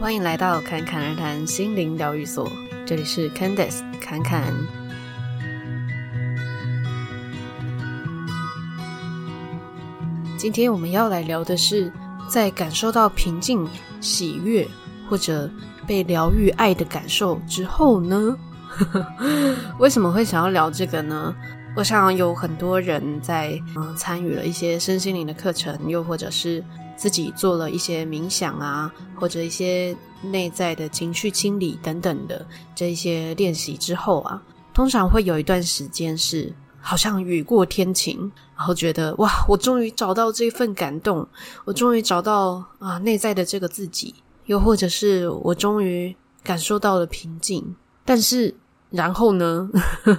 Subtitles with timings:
[0.00, 2.48] 欢迎来到侃侃而谈心灵疗愈所，
[2.86, 4.54] 这里是 Candice 侃侃。
[10.36, 11.92] 今天我们要来聊的是，
[12.28, 13.68] 在感受到平静、
[14.00, 14.64] 喜悦
[15.10, 15.50] 或者
[15.84, 18.36] 被疗愈爱的感受之后呢？
[19.80, 21.34] 为什么会想要聊这个呢？
[21.74, 26.62] 我想有很多人在嗯参与了一些身心灵的课程，又或者是
[26.98, 32.44] 自己做了一些冥想啊，或者一些内在的情绪清理等等的
[32.74, 34.42] 这一些练习之后啊，
[34.74, 41.26] 通常会有一段时间是好像雨过天晴，然后觉得哇，我终于找到这份感动，
[41.64, 44.14] 我终于找到啊内在的这个自己，
[44.46, 48.54] 又或者是我终于感受到了平静，但是。
[48.90, 49.68] 然后呢，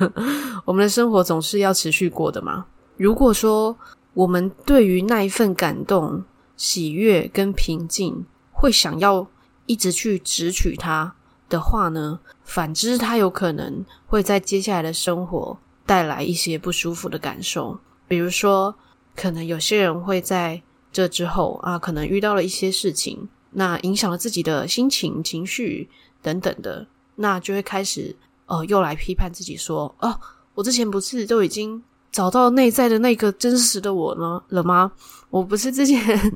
[0.63, 2.63] 我们的生活总是要持续过的嘛。
[2.97, 3.75] 如果说
[4.13, 6.23] 我们对于那一份感动、
[6.59, 9.25] 喜悦跟平静，会想要
[9.65, 11.15] 一直去直取它
[11.47, 17.79] 的话呢，反之，它有可能会在接下来的生活带来一些不舒服的感受。
[18.09, 18.75] 比如说，
[19.15, 20.61] 可能有些人会在
[20.91, 25.89] 这之后啊，可能遇到了一些事情，那影响了自己的心情、情绪
[26.21, 28.17] 等等的，那就会开始。
[28.47, 30.19] 呃，又来批判自己说：“哦，
[30.55, 34.91] 我之前不是都已经找到内在的那个真实的我呢了吗？
[35.29, 36.33] 我不是之前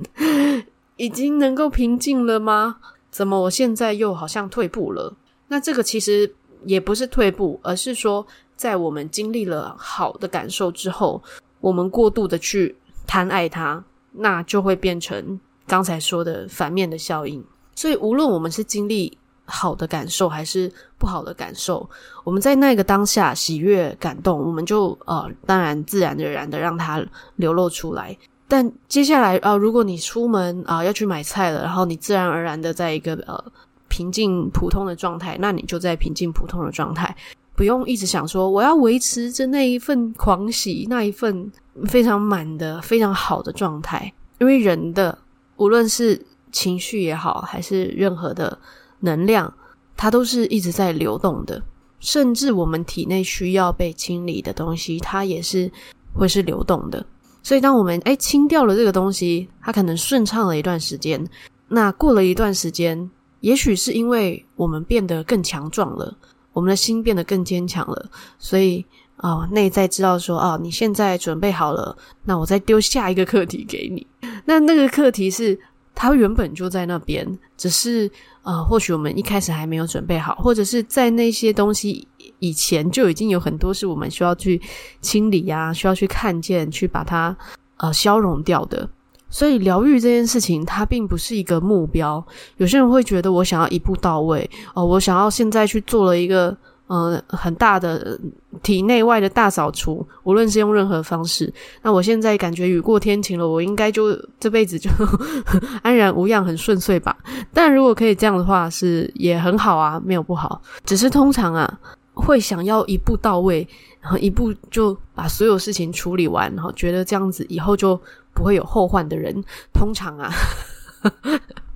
[0.97, 2.77] 已经能够平静了吗？
[3.09, 5.13] 怎么我现在又好像退步了？
[5.47, 6.31] 那这个其实
[6.65, 11.21] 也不是退步，而是说，在我们经历了好的感受之后，
[11.59, 12.75] 我们过度的去
[13.07, 17.43] 贪爱它，那就会变成刚才说的反面的效应。
[17.75, 21.87] 所以，无论我们是经历。”好的感受还是不好的感受，
[22.23, 27.05] 我们在那个当下喜悦感动，我们就呃，当然自然而然的让它
[27.35, 28.17] 流露出来。
[28.47, 33.43] 但接下来啊、如果你出门啊、要去买菜了，然后你自然而然的在一个呃
[33.89, 37.13] 平静普通的状态，那你就在平静普通的状态，
[37.55, 41.51] 不用一直想说我要维持着那一份狂喜，那一份
[41.85, 45.17] 非常满的非常好的状态，因为人的
[45.57, 48.57] 无论是情绪也好，还是任何的。
[49.03, 49.53] 能量，
[49.97, 51.61] 它都是一直在流动的，
[51.99, 55.69] 甚至我们体内需要被清理的东西，它也是
[56.13, 57.05] 会是流动的。
[57.43, 61.21] 所以，当我们诶清掉了这个东西，它可能顺畅了一段时间。
[61.67, 66.15] 那过了一段时间，也许是因为我们变得更强壮了，
[66.53, 68.09] 我们的心变得更坚强了，
[68.39, 68.85] 所以
[69.17, 74.07] 啊、哦，内在知道说啊、哦，你现在准备好了，那我再丢下一个课题给你。
[74.45, 75.59] 那那个课题是。
[75.95, 77.27] 它原本就在那边，
[77.57, 78.09] 只是
[78.43, 82.07] 呃，或许我们一开始还没有准备好，或者是在那些东西
[82.39, 84.61] 以前就已经有很多是我们需要去
[85.01, 87.35] 清理呀、需要去看见，去把它
[87.77, 88.89] 呃消融掉的。
[89.29, 92.25] 所以疗愈这件事情，它并不是一个目标。
[92.57, 96.55] 有些人会觉得我想要一步到位哦、我想要现在去做了一个。
[96.87, 98.19] 嗯、很大的
[98.61, 101.51] 体内外的大扫除，无论是用任何方式。
[101.81, 104.89] 那我现在感觉雨过天晴了，我应该就这辈子就
[105.81, 107.17] 安然无恙，很顺遂吧？
[107.53, 110.61] 但如果可以这样的话，是也很好啊，没有不好。
[110.85, 111.79] 只是通常啊，
[112.13, 113.67] 会想要一步到位，
[113.99, 117.99] 然后一步就把所有事情处理完，然后觉得这样子以后就
[118.33, 120.31] 不会有后患的人，通常啊。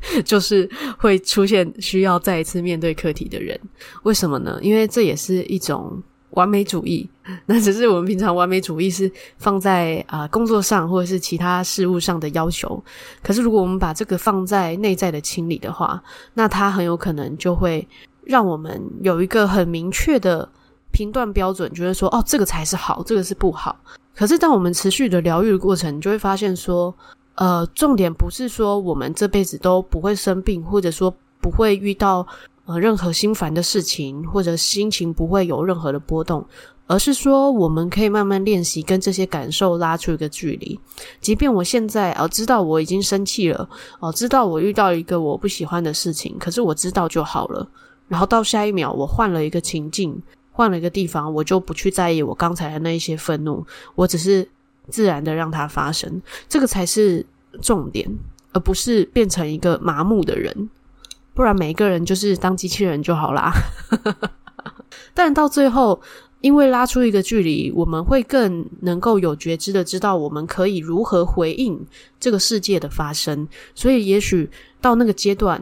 [0.24, 3.60] 就是会出现需要再一次面对课题的人，
[4.04, 4.58] 为什么呢？
[4.62, 6.02] 因为这也是一种
[6.32, 7.10] 完美主义。
[7.46, 12.82] 那只是我们平常完美主义是放在啊、工作上或者是其他事物上的要求。
[13.22, 16.02] 可是如果我们把这个放在内在的清理的话，
[16.34, 17.86] 那它很有可能就会
[18.24, 20.48] 让我们有一个很明确的
[20.92, 23.78] 评断标准，觉得说哦，这个才是好，这个是不好。
[24.16, 26.96] 可是当我们持续的疗愈的过程，你就会发现说。
[27.38, 32.26] 呃，重点不是说我们这辈子都不会生病，或者说不会遇到
[32.66, 36.44] 呃任何心烦的事情，或者心情不会有任何的波动，
[36.88, 40.80] 而是说我们可以慢慢练习跟这些感受拉出一个距离。
[41.22, 43.70] 即便我现在啊、知道我已经生气了，
[44.00, 47.68] 哦、知道我遇到一个我不喜欢的事情，可是我知道就好了。
[48.08, 50.20] 然后到下一秒，我换了一个情境，
[50.52, 53.64] 换了一个地方，我就不去在意我刚才的那一些愤怒，
[53.94, 54.50] 我只是。
[54.90, 57.26] 自然的让它发生，这个才是
[57.62, 58.10] 重点，
[58.54, 60.70] 而不是变成一个麻木的人。
[61.34, 63.54] 不然每一个人就是当机器人就好啦。
[65.14, 66.02] 但到最后，
[66.42, 71.80] 因为拉出一个距离，我们会更能够有觉知的知道我们可以如何回应
[72.20, 73.48] 这个世界的发生。
[73.76, 74.50] 所以，也许
[74.82, 75.62] 到那个阶段，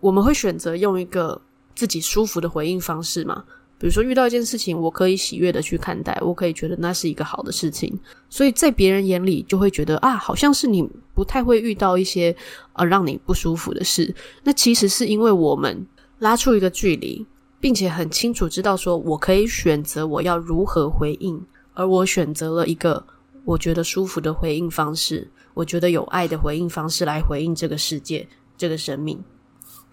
[0.00, 1.40] 我们会选择用一个
[1.74, 3.44] 自己舒服的回应方式嘛。
[3.84, 7.94] 比如说遇到一件事情，我可以喜悦的去看待，我可以觉得那是一个好的事情，
[8.30, 12.34] 所以在别人眼里就会觉得啊，好像是你不太会遇到一些
[12.72, 14.14] 呃让你不舒服的事。
[14.42, 15.86] 那其实是因为我们
[16.20, 17.26] 拉出一个距离，
[17.60, 21.38] 并且很清楚知道说我可以选择我要如何回应，
[21.74, 23.04] 而我选择了一个
[23.44, 28.26] 我觉得舒服的回应方式，我觉得有爱的回应方式来回应这个世界，
[28.56, 29.22] 这个生命。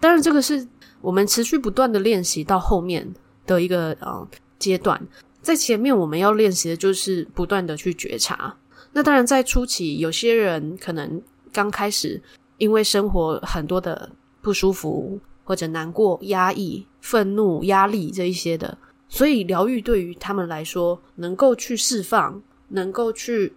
[0.00, 0.66] 当然，这个是。
[1.02, 3.12] 我们持续不断的练习到后面
[3.46, 4.28] 的一个呃
[4.58, 5.00] 阶段，
[5.40, 8.56] 在前面我们要练习的就是不断的去觉察。
[8.92, 11.20] 那当然，在初期，有些人可能
[11.52, 12.20] 刚开始
[12.58, 14.10] 因为生活很多的
[14.40, 18.76] 不舒服或者难过、压抑、愤怒、压力这一些的，
[19.08, 23.52] 所以疗愈对于他们来说，能够去释放，能够去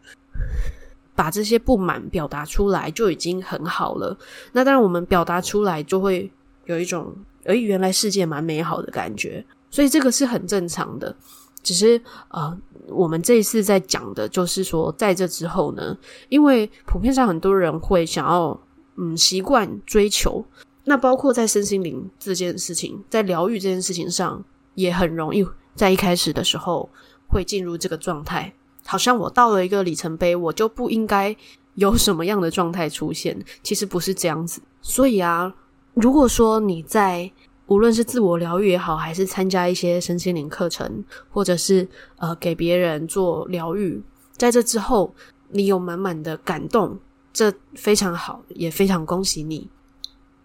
[1.14, 4.18] 把这些不满表达出来，就已经很好了。
[4.54, 6.32] 那当然，我们表达出来就会
[6.66, 7.16] 有一种。
[7.48, 11.14] 而原来世界蛮美好的感觉，所以这个是很正常的。
[11.62, 12.58] 只是呃，
[12.88, 15.98] 我们这一次在讲的就是说，在这之后呢，
[16.30, 18.58] 因为普遍上很多人会想要
[18.96, 20.46] 嗯习惯追求，
[20.86, 24.42] 那包括在身心灵这件事情，在疗愈这件事情上，
[24.76, 25.46] 也很容易
[25.76, 26.90] 在一开始的时候
[27.28, 28.54] 会进入这个状态，
[28.86, 31.36] 好像我到了一个里程碑，我就不应该
[31.74, 33.38] 有什么样的状态出现。
[33.62, 35.54] 其实不是这样子，所以啊。
[35.96, 37.32] 如果说你在
[37.68, 44.02] 无论是自我疗愈也好，还是参加一些身心灵课程，或者是呃给别人做疗愈，
[44.38, 45.14] 在这之后
[45.50, 47.00] 你有满满的感动，
[47.34, 49.68] 这非常好，也非常恭喜你。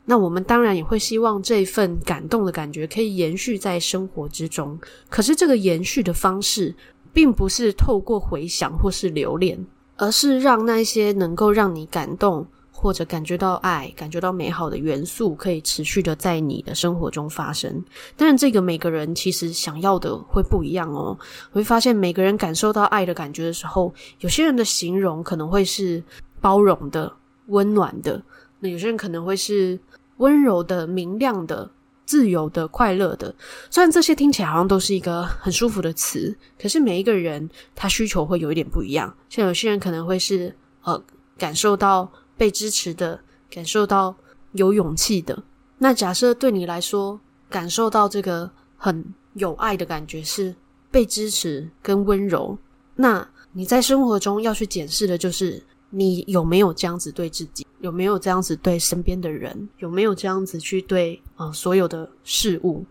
[0.06, 4.76] 那我们当然也会希望这份感动的感觉可以延续在生活之中。
[5.08, 6.74] 可是这个延续的方式，
[7.12, 9.64] 并不是透过回想或是留恋，
[9.96, 12.46] 而是让那些能够让你感动。
[12.82, 17.70] 或者感觉到爱、感觉到美好的元素，可以持续的在你的生活中发生。
[18.16, 21.14] 当然，这个每个人其实想要的会不一样哦。
[21.52, 26.02] 我会发现，每个人感受到爱的感觉的时候，有些人的形容可能会是
[26.40, 27.12] 包容的、
[27.48, 28.18] 温暖的；
[28.60, 29.78] 那有些人可能会是
[30.16, 31.70] 温柔的、明亮的、
[32.06, 33.34] 自由的、快乐的。
[33.68, 39.14] 虽然这些听起来好像都是一个很舒服的词，可是每一个人他需求会有一点不一样。
[39.28, 40.98] 像有些人可能会是呃，
[41.36, 42.10] 感受到。
[42.40, 43.20] 被支持的，
[43.50, 44.16] 感受到
[44.52, 45.42] 有勇气的。
[45.76, 47.20] 那假设对你来说，
[47.50, 49.04] 感受到这个很
[49.34, 50.54] 有爱的感觉是
[50.90, 52.56] 被支持跟温柔，
[52.94, 62.86] 那你在生活中要去检视的就是你有没有这样子对自己，有没有这样子对身边的人，有没有这样子去对啊、所有的事物。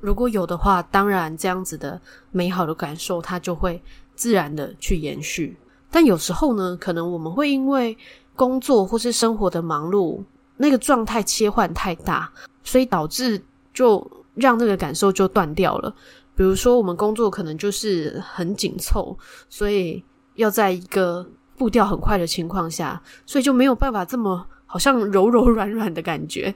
[0.00, 2.00] 如果有的话，当然这样子的
[2.32, 3.80] 美好的感受它就会
[4.16, 5.56] 自然的去延续。
[5.92, 7.96] 但有时候呢，可能我们会因为
[8.36, 10.22] 工作或是生活的忙碌，
[10.56, 12.30] 那个状态切换太大，
[12.62, 13.42] 所以导致
[13.72, 14.04] 就
[14.34, 15.94] 让那个感受就断掉了。
[16.36, 19.16] 比如说，我们工作可能就是很紧凑，
[19.48, 20.02] 所以
[20.34, 21.24] 要在一个
[21.56, 26.52] 步调很快的情况下，所以就没有办法这么好像柔柔软软的感觉。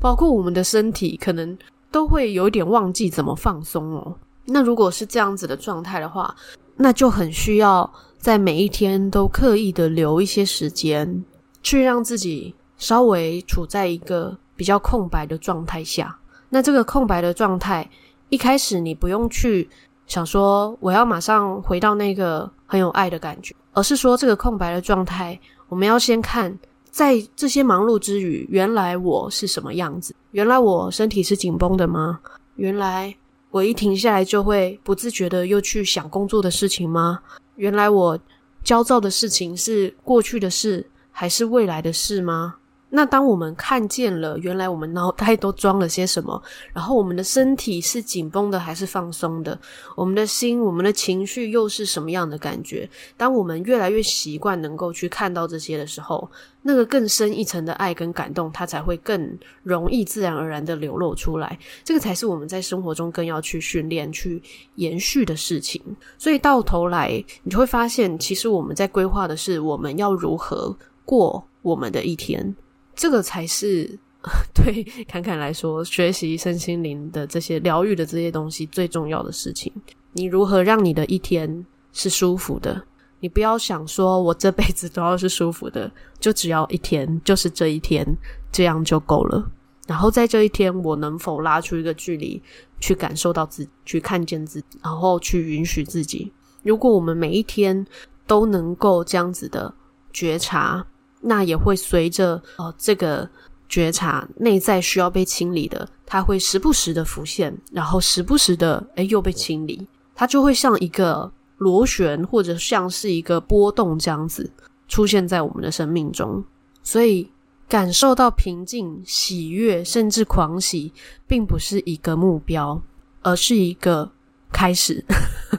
[0.00, 1.56] 包括我们的身体，可能
[1.90, 4.14] 都会有点忘记怎么放松哦。
[4.46, 6.34] 那如果是这样子的状态的话，
[6.76, 7.92] 那就很需要。
[8.18, 11.24] 在每一天都刻意的留一些时间，
[11.60, 16.16] 去让自己稍微处在一个比较空白的状态下。
[16.48, 17.90] 那这个空白的状态，
[18.28, 19.68] 一开始你不用去
[20.06, 25.36] 想说我要马上回到那个很有爱的感觉，而是说这个空白的状态，
[25.68, 26.56] 我们要先看，
[26.92, 30.14] 在这些忙碌之余，原来我是什么样子？
[30.30, 32.20] 原来我身体是紧绷的吗？
[32.54, 33.12] 原来
[33.52, 37.20] 我一停下来就会不自觉的又去想工作的事情吗？
[37.56, 38.18] 原来我
[38.64, 42.56] 焦躁的事情是过去的事，还是未来的事吗？
[42.94, 46.40] 那当我们看见了，原来我们脑袋都装了些什么，
[46.74, 49.58] 然后我们的身体是紧绷的还是放松的？
[49.96, 52.86] 我们的心、我们的情绪又是什么样的感觉？
[53.16, 56.30] 当我们越来越习惯能够去看到这些的时候，
[56.60, 61.58] 那个更深一层的爱跟感动，它才会更容易自然而然的流露出来。
[61.82, 64.42] 这个才是我们在生活中更要去训练、去
[64.74, 65.82] 延续的事情。
[66.18, 72.54] 所以到头来，你就会发现，其实我们在规划的是我们要如何过我们的一天。
[72.94, 73.98] 这个才是
[74.54, 79.72] 对侃侃来说，学习身心灵的这些疗愈的这些东西最重要的事情。
[80.12, 82.82] 你如何让你的一天是舒服的？
[83.18, 88.06] 你不要想说我这辈子都要是舒服的，就只要一天，就是这一天，
[88.52, 89.50] 这样就够了。
[89.86, 92.40] 然后在这一天，我能否拉出一个距离，
[92.78, 96.32] 去感受到自己，去看见自己，然后去允许自己。
[96.62, 97.84] 如果我们每一天
[98.26, 99.74] 都能够这样子的
[100.12, 100.86] 觉察。
[101.22, 103.28] 那也会随着呃这个
[103.68, 114.50] 觉察内在需要被清理的，它会时不时的浮现，然后时不时的诶又被清理，它就会像一个螺旋或者像是一个波动这样子
[114.88, 116.44] 出现在我们的生命中。
[116.82, 117.30] 所以
[117.68, 120.92] 感受到平静、喜悦，甚至狂喜，
[121.26, 122.82] 并不是一个目标，
[123.22, 124.10] 而是一个
[124.50, 125.02] 开始。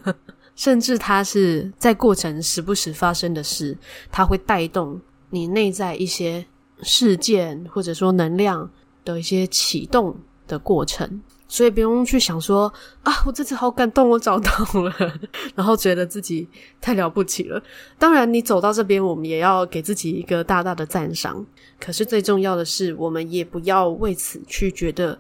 [0.56, 3.76] 甚至它是在过程时不时发生的事，
[4.12, 5.02] 它会带动
[5.34, 6.46] 你内在一些
[6.84, 8.70] 事件或者说能量
[9.04, 10.16] 的一些启动
[10.48, 12.72] 的过程，所以不用去想说
[13.02, 14.94] 啊，我这次好感动，我找到了，
[15.56, 16.48] 然后觉得自己
[16.80, 17.60] 太了不起了。
[17.98, 21.44] 当然，你走到这边，我们也要给自己一个大大的赞赏。
[21.80, 25.18] 可是最重要的是，我们也不要为此去觉得。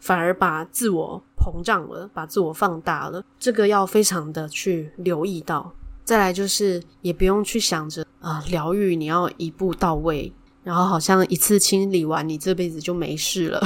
[0.00, 5.72] 反而把自我膨胀了，把自我放大了，这个要非常的去留意到。
[6.08, 10.32] 再来就是，也不用去想着啊，疗愈你要一步到位，
[10.64, 13.60] 然后好像一次清理完，你这辈子就没事了。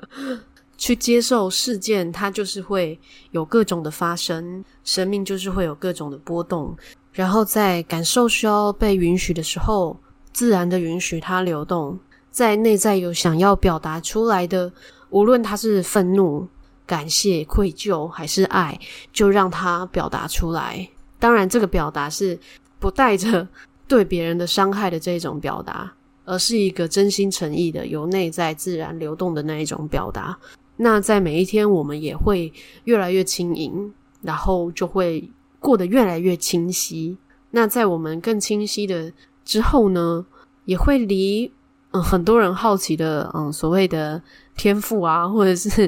[0.76, 6.76] 去接受事件，它就是会有各种的发生，生命就是会有各种的波动。
[7.10, 9.98] 然后在感受需要被允许的时候，
[10.34, 11.98] 自然的允许它流动。
[12.30, 14.70] 在内在有想要表达出来的。
[15.08, 16.46] 无论他是愤怒、
[16.84, 18.78] 感谢、愧疚还是爱，
[19.10, 20.86] 就让它表达出来。
[21.18, 22.38] 当然，这个表达是
[22.78, 23.46] 不带着
[23.88, 25.92] 对别人的伤害的这种表达，
[26.24, 30.36] 而是一个真心诚意的、由内在自然流动的那一种表达。
[30.76, 32.52] 那在每一天，我们也会
[32.84, 33.92] 越来越轻盈，
[34.22, 37.16] 然后就会过得越来越清晰。
[37.50, 39.12] 那在我们更清晰的
[39.44, 40.26] 之后呢，
[40.64, 41.50] 也会离
[41.92, 44.22] 嗯很多人好奇的嗯所谓的。
[44.58, 45.86] 天赋啊，或者是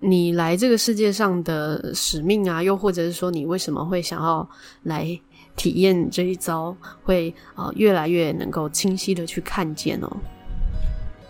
[0.00, 4.48] 你来这个世界上的使命啊，又或者是说你为什么会想要
[4.84, 5.18] 来
[5.56, 10.16] 体验这一遭，会呃越来越能够清晰的去看见哦。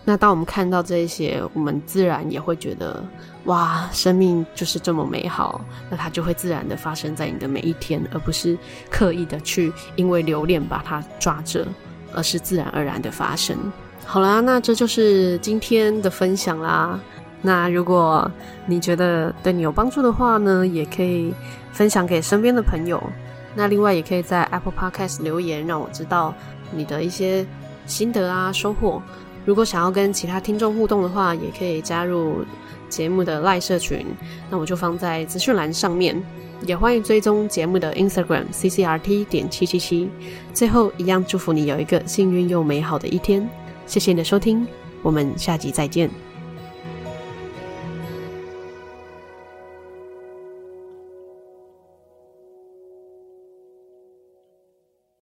[0.05, 3.03] 那当我们看到这些，我们自然也会觉得
[3.45, 8.57] 哇，生命就是这么美好，那它就会自然的发生在你的每一天，而不是
[8.89, 11.67] 刻意的去因为留恋把它抓着，
[12.13, 13.57] 而是自然而然的发生。
[14.05, 16.99] 好啦，那这就是今天的分享啦。
[17.41, 18.29] 那如果
[18.65, 21.33] 你觉得对你有帮助的话呢，也可以
[21.71, 23.01] 分享给身边的朋友。
[23.55, 26.33] 那另外也可以在 Apple Podcast 留言，让我知道
[26.71, 27.45] 你的一些
[27.85, 29.01] 心得啊、收获。
[29.45, 32.45] 如果想要跟其他听众互动的话，也可以加入
[32.89, 34.05] 节目的赖社群，
[34.49, 36.21] 那我就放在资讯栏上面。
[36.65, 40.09] 也欢迎追踪节目的 Instagram CCRT 点七七七。
[40.53, 43.49] 最后，一样祝福你有一个幸运又美好的一天。
[43.85, 44.67] 谢谢你的收听，
[45.01, 46.28] 我们下集再见。